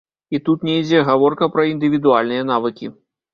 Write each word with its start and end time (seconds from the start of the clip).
І 0.35 0.37
тут 0.47 0.63
не 0.67 0.77
ідзе 0.83 1.01
гаворка 1.09 1.49
пра 1.57 1.67
індывідуальныя 1.73 2.49
навыкі. 2.55 2.91